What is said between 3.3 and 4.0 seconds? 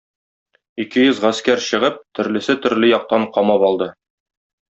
камап алды.